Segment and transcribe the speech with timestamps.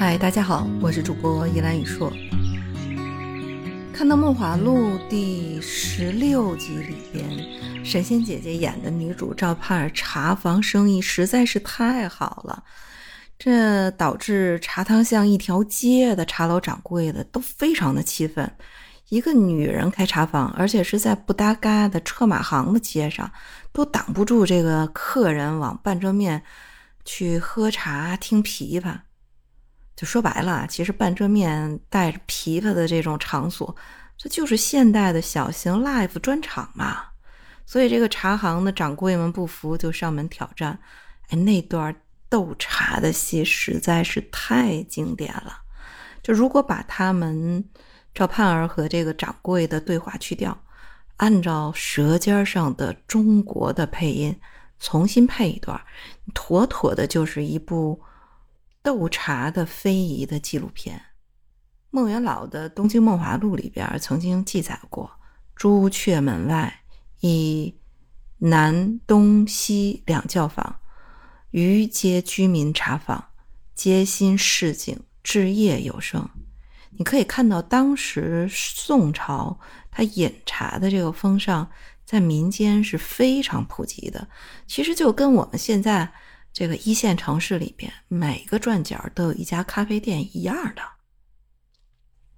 [0.00, 2.10] 嗨，大家好，我是主播依兰雨硕。
[3.92, 12.64] 看到《梦华录》第十六集里边，神仙姐姐演的女主赵盼儿茶房生意实在是太好了，
[13.38, 18.50] 这导致茶汤巷一条街的茶楼掌柜的都非常的气愤。
[19.10, 23.30] 一个女人开茶房，而且是在不搭嘎的车马行的街上，
[23.70, 26.42] 都挡不住这个客人往半遮面
[27.04, 29.00] 去喝茶听琵琶。
[30.00, 33.76] 就说白了，其实半遮面带着琵琶的这种场所，
[34.16, 37.04] 这就是现代的小型 live 专场嘛。
[37.66, 40.78] 所以这个茶行的掌柜们不服，就上门挑战。
[41.28, 41.94] 哎，那段
[42.30, 45.60] 斗茶的戏实在是太经典了。
[46.22, 47.62] 就如果把他们
[48.14, 50.58] 赵盼儿和这个掌柜的对话去掉，
[51.18, 54.34] 按照《舌尖上的中国》的配音
[54.78, 55.78] 重新配一段，
[56.32, 58.00] 妥妥的就是一部。
[58.82, 61.02] 斗茶的非遗的纪录片，
[61.90, 65.10] 孟元老的《东京梦华录》里边曾经记载过：
[65.54, 66.80] 朱雀门外
[67.20, 67.78] 以
[68.38, 70.80] 南、东西两教坊，
[71.50, 73.22] 余皆居民茶坊，
[73.74, 76.26] 皆新市井，置业有声。
[76.92, 81.70] 你可以看到，当时宋朝他饮茶的这个风尚
[82.06, 84.26] 在民间是非常普及的。
[84.66, 86.10] 其实就跟我们现在。
[86.52, 90.82] 这个一线城市里边，每个转角都有一家咖啡店一样的。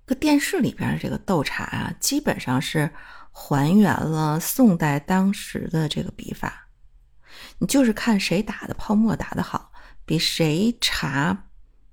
[0.07, 2.91] 这电视里边这个斗茶啊，基本上是
[3.31, 6.69] 还原了宋代当时的这个笔法。
[7.59, 9.73] 你就是看谁打的泡沫打得好，
[10.05, 11.47] 比谁茶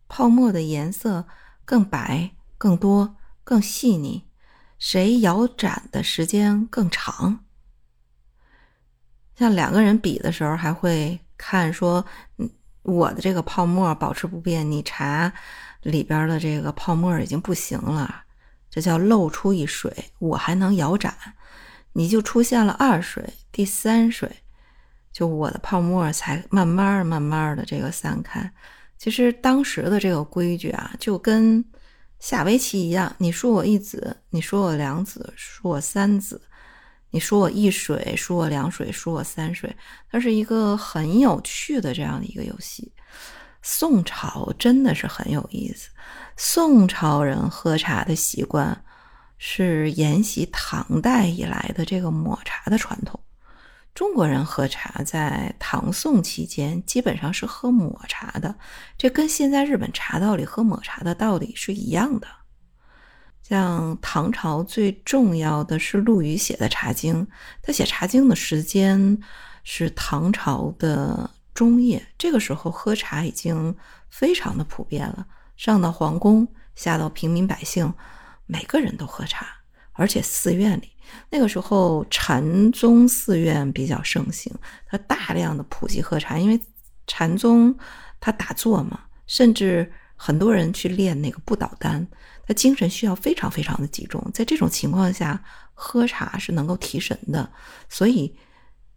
[0.10, 1.26] 泡沫的颜色
[1.64, 4.28] 更白、更多、更细腻，
[4.78, 7.46] 谁摇盏的时间更长。
[9.38, 11.22] 像两个人比的时候，还会。
[11.40, 12.06] 看说，
[12.38, 12.50] 嗯，
[12.84, 15.32] 我的这个泡沫保持不变，你茶
[15.84, 18.24] 里边的这个泡沫已经不行了，
[18.70, 21.16] 这叫漏出一水，我还能摇盏，
[21.94, 23.24] 你就出现了二水、
[23.54, 24.30] 第三水，
[25.14, 28.52] 就我的泡沫才慢慢慢慢的这个散开。
[28.98, 31.64] 其实当时的这个规矩啊，就跟
[32.20, 36.42] 下围棋一样，你输我一子，你输我两子，输我三子。
[37.12, 39.76] 你输我一水，输我两水，输我三水，
[40.12, 42.92] 它是一个很有趣的这样的一个游戏。
[43.62, 45.90] 宋朝真的是很有意思，
[46.38, 48.84] 宋朝人喝茶的习惯
[49.38, 53.20] 是沿袭唐代以来的这个抹茶的传统。
[53.94, 58.56] 中国人喝茶在唐宋期间基本上是喝抹茶的，
[58.98, 62.28] 这跟现在日本茶道里喝抹茶的道理是一样的。
[63.42, 67.26] 像唐朝最重要的是陆羽写的《茶经》，
[67.64, 69.20] 他写《茶经》的时间
[69.64, 73.76] 是唐朝的中叶，这个时候喝茶已经
[74.10, 75.26] 非常的普遍了，
[75.58, 77.92] 上到皇宫，下到平民百姓，
[78.46, 79.48] 每个人都喝茶，
[79.94, 80.92] 而且寺院里
[81.32, 84.54] 那个时候禅宗寺院比较盛行，
[84.86, 86.60] 他大量的普及喝茶，因为
[87.08, 87.76] 禅宗
[88.20, 92.08] 他打坐嘛，甚至很多人去练那个不倒丹。
[92.50, 95.40] 他精神需要非常非常的集中，在这种情况下，
[95.76, 97.48] 喝茶是能够提神的。
[97.88, 98.36] 所以，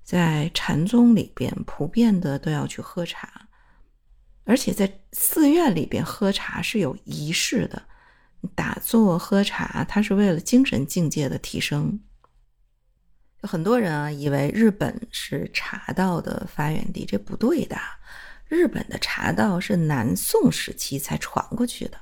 [0.02, 3.50] 在禅宗里边，普遍的都要去喝茶，
[4.44, 7.82] 而且在寺院里边喝茶是有仪式的。
[8.54, 12.00] 打坐喝茶，它是为了精神境界的提升。
[13.42, 17.76] 很多人啊，以为日本是茶道的发源地，这不对的。
[18.48, 21.98] 日本的茶道是南宋时期才传过去的。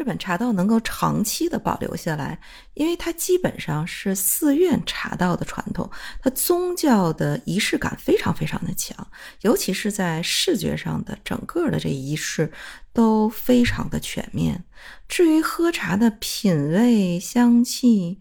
[0.00, 2.40] 日本茶道能够长期的保留下来，
[2.72, 5.90] 因为它基本上是寺院茶道的传统，
[6.22, 8.96] 它宗教的仪式感非常非常的强，
[9.42, 12.50] 尤其是在视觉上的整个的这仪式
[12.94, 14.64] 都非常的全面。
[15.06, 18.18] 至于喝茶的品味香气，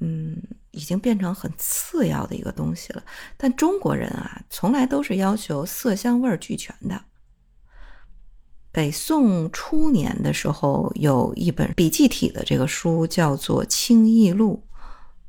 [0.00, 3.04] 嗯，已经变成很次要的一个东西了。
[3.36, 6.98] 但中国人啊，从来都是要求色香味俱全的。
[8.72, 14.64] 北宋初年的时候，有一本笔记体的这个书，叫做《清异录》，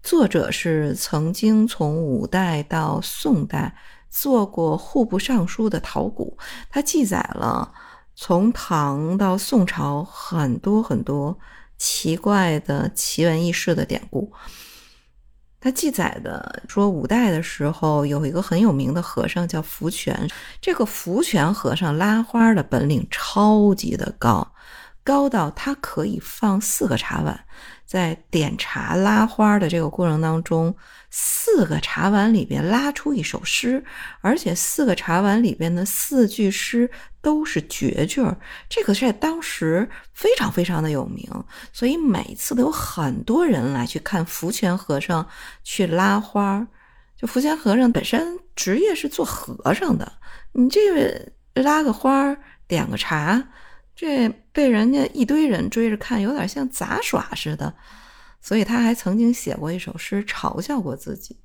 [0.02, 3.76] 作者是曾经从五代到宋代
[4.10, 6.38] 做过户部尚书的陶谷，
[6.70, 7.74] 他记载了
[8.16, 11.38] 从唐到宋朝很多很多
[11.78, 14.32] 奇怪的奇闻异事的典故。
[15.64, 20.30] 他记载的说，五代的时候有一个很有名的和尚叫福全，
[20.60, 24.46] 这个福全和尚拉花的本领超级的高，
[25.06, 27.46] 高到他可以放四个茶碗
[27.94, 30.76] 在点茶拉花的这个过程当中，
[31.12, 33.86] 四个茶碗里边拉出一首诗，
[34.22, 36.90] 而且四个茶碗里边的四句诗
[37.22, 38.36] 都是绝句儿，
[38.68, 41.30] 这个在当时非常非常的有名，
[41.72, 45.24] 所以每次都有很多人来去看福泉和尚
[45.64, 46.66] 去拉花。
[47.16, 50.12] 就福泉和尚本身职业是做和尚的，
[50.54, 52.36] 你这个拉个花
[52.68, 53.50] 点个茶。
[53.96, 57.74] 这被人家一堆人追着看，有点像杂耍似的，
[58.42, 61.40] 所以他还曾经写过一首诗嘲笑过自己。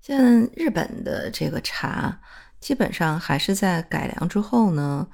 [0.00, 0.18] 像
[0.54, 2.20] 日本的这个茶，
[2.60, 5.06] 基本上还是在改良之后呢，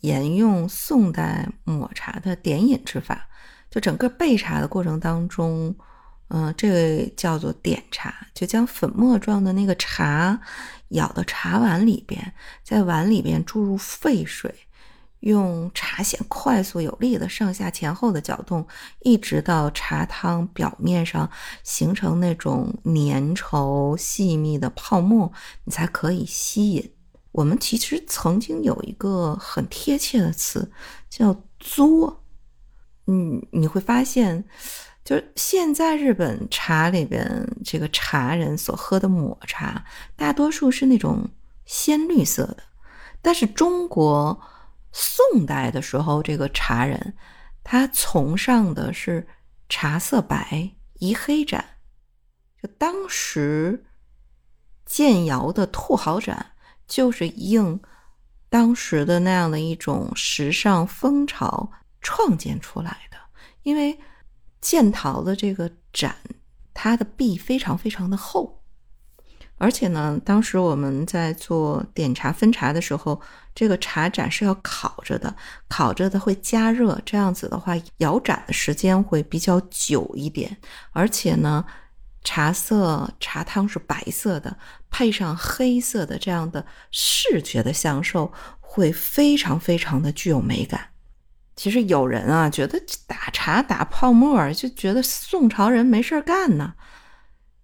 [0.00, 3.28] 沿用宋代抹茶的点饮之法。
[3.70, 5.76] 就整个备茶的过程当中，
[6.28, 10.40] 嗯，这个叫做点茶，就将粉末状的那个茶
[10.88, 12.32] 舀到茶碗里边，
[12.62, 14.54] 在碗里边注入沸水。
[15.20, 18.64] 用茶筅快速有力的上下前后的搅动，
[19.00, 21.28] 一直到茶汤表面上
[21.64, 25.32] 形成那种粘稠细密的泡沫，
[25.64, 26.92] 你才可以吸引。
[27.32, 30.70] 我们其实曾经有一个很贴切的词
[31.10, 32.22] 叫“作”，
[33.06, 34.44] 嗯，你会发现，
[35.04, 39.84] 就是现在日本茶里边这个茶人所喝的抹茶，
[40.14, 41.28] 大多数是那种
[41.64, 42.58] 鲜绿色的，
[43.20, 44.40] 但是中国。
[44.92, 47.14] 宋代的时候，这个茶人
[47.62, 49.26] 他崇尚的是
[49.68, 51.64] 茶色白，宜黑盏。
[52.60, 53.86] 就当时
[54.84, 56.52] 建窑的兔毫盏，
[56.86, 57.80] 就是应
[58.48, 61.70] 当时的那样的一种时尚风潮
[62.00, 63.18] 创建出来的。
[63.62, 64.00] 因为
[64.60, 66.16] 建陶的这个盏，
[66.72, 68.64] 它的壁非常非常的厚。
[69.58, 73.20] 而且呢，当时我们在做点茶分茶的时候，
[73.54, 75.34] 这个茶盏是要烤着的，
[75.68, 80.56] 烤着的会加热，这样子的话，摇盏的时间会比较久一点。
[80.92, 81.64] 而且呢，
[82.22, 84.56] 茶色茶汤是白色的，
[84.90, 90.80] 配上黑色的这样的视觉的享受，会非常非常的具有美感。
[91.56, 96.74] 其实有人啊，觉得打茶打泡沫，就觉得宋朝人没事干呢。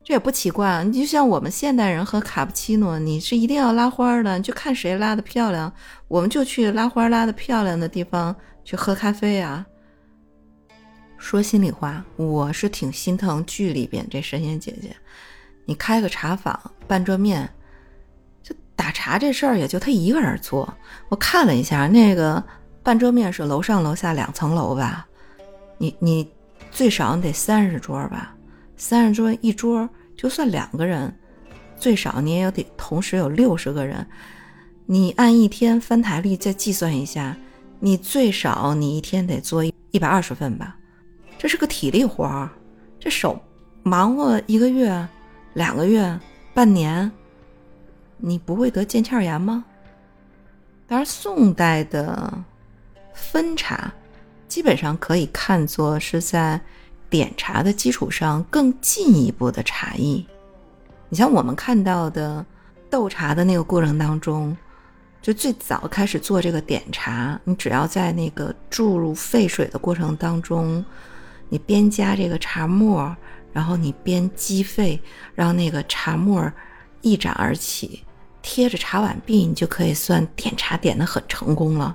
[0.05, 5.73] 这也不奇怪，你就像我们现代人喝卡布奇诺，你是一定要拉花的，就看谁拉的漂亮，
[6.09, 9.65] 我们就去拉花拉的漂亮的地方去喝咖啡啊。
[11.17, 14.95] 说心里话，我是挺心疼剧里边这神仙姐姐，
[15.65, 17.49] 你开个茶坊，半桌面，
[18.43, 20.71] 就打茶这事儿也就她一个人做。
[21.09, 22.45] 我看了一下，那个
[22.83, 25.07] 半桌面是楼上楼下两层楼吧，
[25.79, 26.31] 你你
[26.71, 28.37] 最少你得三十桌吧。
[28.77, 31.15] 三十桌一桌，就算两个人，
[31.77, 34.07] 最少你也要得同时有六十个人。
[34.87, 37.37] 你按一天翻台率再计算一下，
[37.81, 40.77] 你最少你一天得做一百二十份吧。
[41.39, 42.51] 这是个体力活儿，
[42.99, 43.41] 这手
[43.83, 45.07] 忙活一个月、
[45.55, 46.19] 两个月、
[46.53, 47.11] 半年，
[48.17, 49.65] 你不会得腱鞘炎吗？
[50.87, 52.33] 当然，宋代的
[53.15, 53.93] 分茶
[54.49, 56.61] 基本上可以看作是在。
[57.15, 60.27] 点茶的基础上更进一步的茶艺，
[61.09, 62.45] 你像我们看到的
[62.91, 64.57] 斗茶的那个过程当中，
[65.23, 70.85] 就最早开始做这个点茶，你只要在那个注入沸水的过程当中，
[71.49, 73.17] 你边加这个茶沫，
[73.53, 75.01] 然后你边击沸，
[75.37, 76.53] 让那个茶沫
[77.01, 78.03] 一展而起，
[78.43, 81.95] 贴着茶碗壁，你就可以算点茶点的很成功了。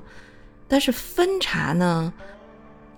[0.66, 2.14] 但是分茶呢？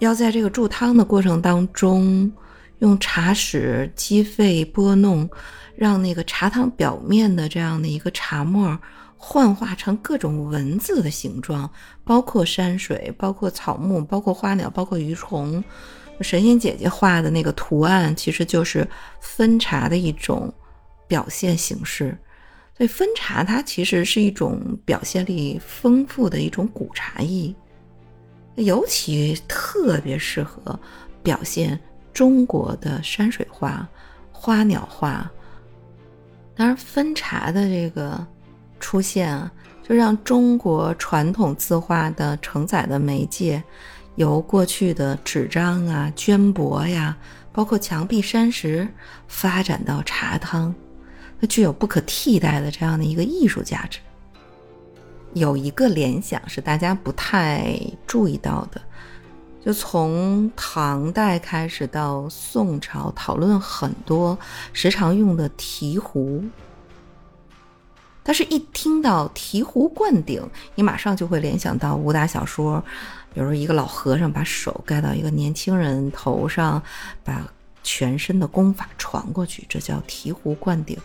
[0.01, 2.31] 要在这个注汤的过程当中，
[2.79, 5.29] 用茶匙击沸拨弄，
[5.75, 8.75] 让那个茶汤表面的这样的一个茶沫
[9.15, 11.69] 幻化成各种文字的形状，
[12.03, 15.63] 包括山水，包括草木，包括花鸟，包括鱼虫。
[16.21, 18.87] 神仙姐姐画的那个图案，其实就是
[19.19, 20.51] 分茶的一种
[21.07, 22.17] 表现形式。
[22.75, 27.55] 所以分茶它其实是一种表现力丰富的一种古茶艺。
[28.61, 30.79] 尤其特别适合
[31.23, 31.79] 表现
[32.13, 33.87] 中国的山水画、
[34.31, 35.29] 花鸟画。
[36.55, 38.25] 当然，分茶的这个
[38.79, 39.51] 出现啊，
[39.81, 43.63] 就让中国传统字画的承载的媒介，
[44.15, 47.17] 由过去的纸张啊、绢帛呀，
[47.51, 48.87] 包括墙壁山石，
[49.27, 50.75] 发展到茶汤，
[51.39, 53.99] 它具有不可替代的这样的一个艺术价值。
[55.33, 58.81] 有一个联想是大家不太注意到的，
[59.65, 64.37] 就从唐代开始到宋朝，讨论很多
[64.73, 66.43] 时常用的提壶。
[68.23, 72.83] 但是，一听到醍醐灌顶，你马上就会联想到武打小说，
[73.33, 76.81] 比如一个老和尚把手盖到一个年轻人头上，
[77.23, 80.95] 把全身的功法传过去，这叫醍醐灌顶。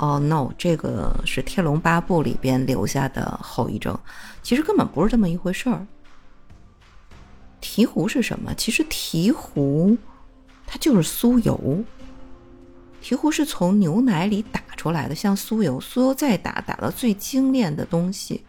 [0.00, 3.98] 哦，no，这个是《天龙八部》里边留下的后遗症，
[4.42, 5.86] 其实根本不是这么一回事儿。
[7.60, 8.54] 醍醐是什么？
[8.54, 9.94] 其实醍醐
[10.66, 11.84] 它就是酥油。
[13.02, 18.42] 醍醐是从牛奶里打出来的，像酥油，酥油再打，打到最精炼的东西，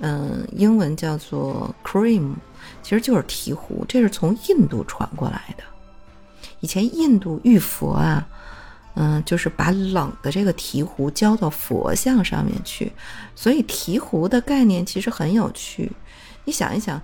[0.00, 2.34] 嗯，英文叫做 cream，
[2.82, 5.62] 其实就是醍醐，这是从印度传过来的。
[6.58, 8.26] 以前印度玉佛啊，
[8.94, 12.92] 嗯，就是把冷的这个醍醐浇到佛像上面去，
[13.34, 15.90] 所以醍醐的概念其实很有趣。
[16.44, 17.00] 你想一想。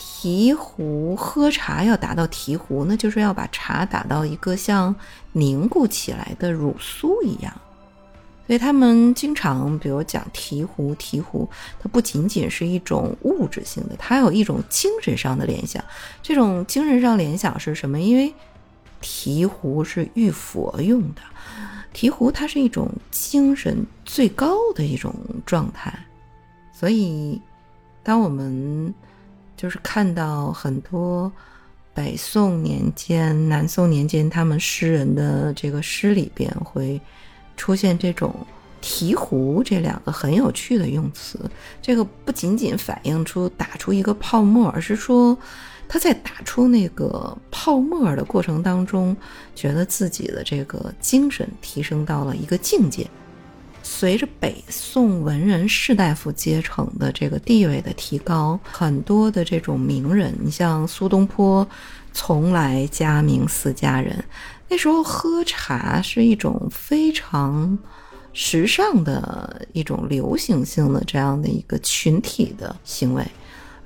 [0.00, 4.94] 醍醐喝茶要达到醍醐，那就是要把茶打到一个像
[5.32, 7.52] 凝固起来的乳酥一样。
[8.46, 11.48] 所以他们经常，比如讲醍醐，醍醐
[11.80, 15.82] 它不仅仅是一种物质性的，它有一种精神上的联想。
[16.22, 17.98] 这种精神上联想是什么？
[17.98, 18.32] 因为
[19.02, 21.22] 醍醐是玉佛用的，
[21.94, 25.14] 醍醐它是一种精神最高的一种
[25.46, 25.92] 状态。
[26.72, 27.40] 所以，
[28.02, 28.92] 当我们
[29.56, 31.30] 就是看到很多
[31.92, 37.00] 北宋年间、南宋年间他们诗人的这个诗里边会
[37.56, 38.32] 出现这种
[38.80, 41.50] “醍醐”这两个很有趣的用词。
[41.82, 45.36] 这个不仅仅反映出打出一个泡沫，而是说
[45.88, 49.16] 他在打出那个泡沫的过程当中，
[49.54, 53.08] 觉得自己的这个精神提升到了一个境界。
[53.82, 61.66] 随着北宋文人士大夫阶层的这个地位的提高，很多的这种名人，你像苏东坡，
[62.12, 64.22] 从来佳名四佳人。
[64.68, 67.78] 那时候喝茶是一种非常
[68.34, 73.22] 时尚的一种流行性的这样的一个群体的行为，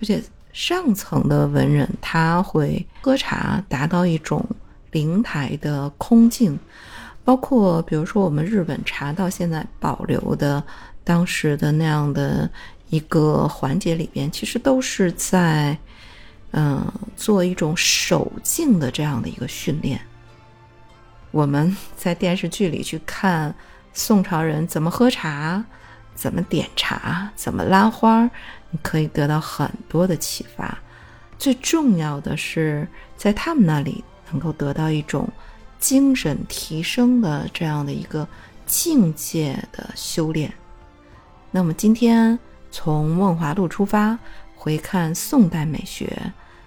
[0.01, 0.21] 而且
[0.53, 4.45] 上层的文人他会喝茶达到一种
[4.91, 6.59] 灵台的空静。
[7.25, 10.63] 包括比如说，我们日本茶到现在保留的
[11.05, 12.51] 当时的那样的
[12.91, 15.79] 一个环节里边，其实都是在
[16.51, 16.85] 嗯
[17.17, 20.01] 做一种守静的这样的一个训练。
[21.31, 23.55] 我们在电视剧里去看
[23.93, 25.65] 宋朝人怎么喝茶、
[26.15, 28.25] 怎么点茶、怎么拉花，
[28.71, 30.79] 你可以得到很多的启发。
[31.39, 35.29] 最重要的是，在他们那里能够得到一种。
[35.79, 38.25] 精神提升的这样的一个
[38.67, 40.55] 境界的修炼。
[41.51, 42.39] 那么今天
[42.71, 44.17] 从梦华录出发，
[44.55, 46.17] 回看宋代美学，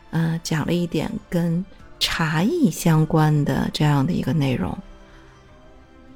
[0.09, 1.63] 嗯，讲了一点跟
[1.97, 4.77] 茶艺相关的这样的一个内容。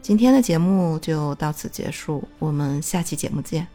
[0.09, 3.67] 今天的节目就到此结束，我们下期节目见。